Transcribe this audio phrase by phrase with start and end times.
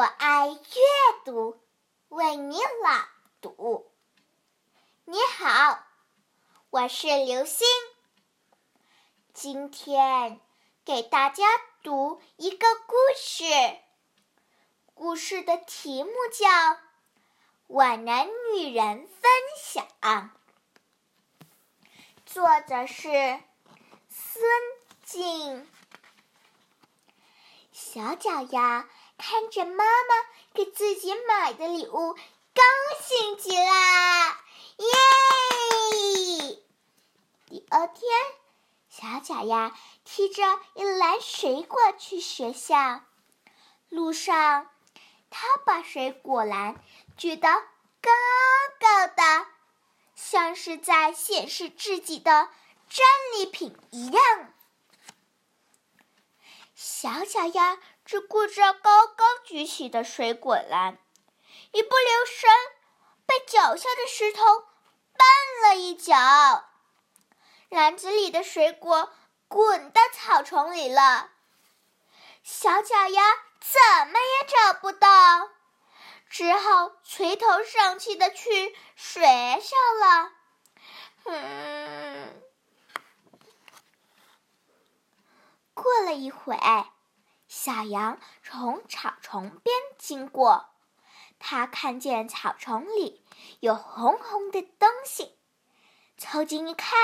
[0.00, 0.56] 我爱阅
[1.26, 1.60] 读，
[2.08, 3.06] 为你朗
[3.42, 3.92] 读。
[5.04, 5.84] 你好，
[6.70, 7.66] 我是刘星，
[9.34, 10.40] 今天
[10.86, 11.44] 给大家
[11.82, 13.44] 读一个故事。
[14.94, 16.48] 故事的题目叫
[17.66, 19.30] 《我能与人分
[19.62, 19.86] 享》，
[22.24, 23.38] 作者是
[24.08, 24.42] 孙
[25.02, 25.68] 静。
[27.70, 28.88] 小脚丫
[29.20, 30.14] 看着妈妈
[30.54, 32.62] 给自己买的礼物，高
[33.02, 33.64] 兴极了，
[34.78, 36.58] 耶！
[37.46, 38.10] 第二天，
[38.88, 40.42] 小脚丫提着
[40.74, 43.02] 一篮水果去学校，
[43.90, 44.70] 路上，
[45.28, 46.82] 他把水果篮
[47.18, 47.46] 举得
[48.00, 48.10] 高
[48.80, 49.46] 高的，
[50.14, 52.48] 像是在显示自己的
[52.88, 54.54] 战利品一样。
[56.74, 57.78] 小脚丫
[58.10, 60.98] 只顾着高高举起的水果篮，
[61.70, 62.50] 一不留神
[63.24, 64.42] 被脚下的石头
[65.14, 66.64] 绊了一脚，
[67.68, 69.12] 篮子里的水果
[69.46, 71.30] 滚到草丛里了。
[72.42, 73.22] 小脚丫
[73.60, 75.48] 怎么也找不到，
[76.28, 80.32] 只好垂头丧气的去学校了。
[81.26, 82.42] 嗯。
[85.74, 86.58] 过了一会，
[87.50, 90.70] 小羊从草丛边经过，
[91.40, 93.26] 它看见草丛里
[93.58, 95.36] 有红红的东西，
[96.16, 96.96] 凑近一看，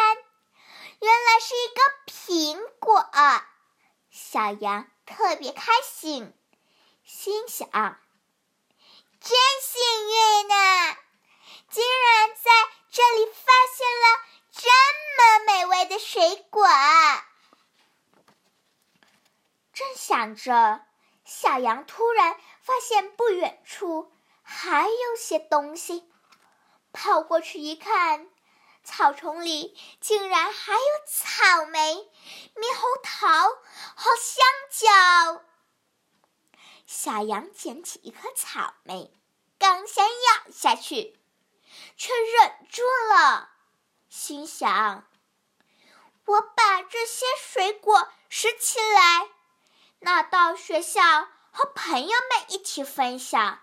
[1.00, 3.11] 原来是一个苹果。
[4.08, 6.33] 小羊特别开心，
[7.03, 7.69] 心想
[9.19, 10.97] ：“真幸运呢，
[11.69, 12.53] 竟然在
[12.92, 14.06] 这里发现了
[14.53, 14.70] 这
[15.19, 16.64] 么美味的水果。”
[19.76, 20.87] 正想着，
[21.26, 24.10] 小羊突然发现不远处
[24.42, 26.10] 还有些东西，
[26.94, 28.26] 跑过去一看，
[28.82, 32.10] 草丛里竟然还有草莓、
[32.54, 33.50] 猕猴桃
[33.94, 35.44] 和香蕉。
[36.87, 39.12] 小羊捡起一颗草莓，
[39.58, 41.20] 刚想咬下去，
[41.98, 42.82] 却忍住
[43.12, 43.50] 了，
[44.08, 45.06] 心想
[46.25, 49.28] ：“我把这些水果拾起来。”
[50.00, 51.02] 那到学校
[51.50, 53.60] 和朋友们一起分享，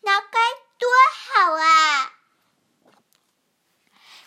[0.00, 0.38] 那该
[0.78, 2.14] 多好啊！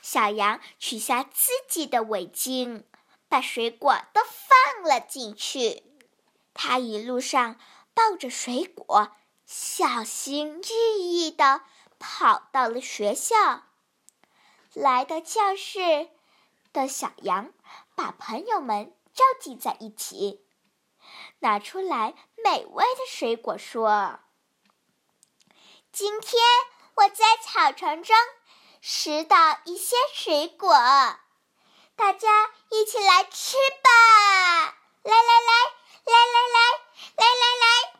[0.01, 2.83] 小羊取下自己的围巾，
[3.27, 5.83] 把水果都放了进去。
[6.53, 7.59] 他一路上
[7.93, 9.11] 抱着水果，
[9.45, 11.63] 小心翼翼地
[11.99, 13.63] 跑到了学校。
[14.73, 16.09] 来到教室
[16.71, 17.51] 的小羊，
[17.95, 20.46] 把朋友们召集在一起。
[21.39, 24.19] 拿出来美味的水果，说
[25.91, 26.41] ：“今天
[26.95, 28.15] 我在草丛中
[28.81, 30.69] 拾到一些水果，
[31.95, 34.77] 大家一起来吃吧！
[35.03, 35.51] 来来来，
[36.05, 36.59] 来来来，
[37.15, 37.99] 来来来！”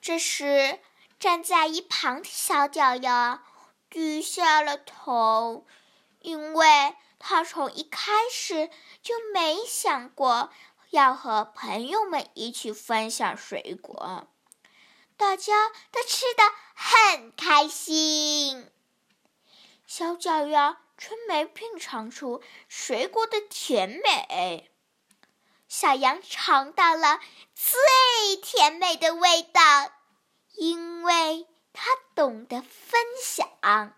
[0.00, 0.80] 这时，
[1.18, 3.44] 站在一旁的小脚丫
[3.90, 5.66] 低下了头，
[6.20, 8.70] 因为他从一开始
[9.02, 10.50] 就没想过。
[10.92, 14.28] 要和朋友们一起分享水果，
[15.16, 16.42] 大家都吃得
[16.74, 18.70] 很开心。
[19.86, 24.70] 小脚丫却没品尝出水果的甜美。
[25.66, 27.20] 小羊尝到了
[27.54, 29.60] 最甜美的味道，
[30.56, 33.96] 因为它懂得分享。